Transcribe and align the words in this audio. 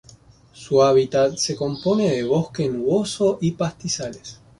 Su 0.53 0.81
hábitat 0.81 1.35
se 1.37 1.55
compone 1.55 2.09
de 2.09 2.23
bosque 2.23 2.67
nuboso 2.67 3.37
y 3.39 3.51
pastizales. 3.51 4.41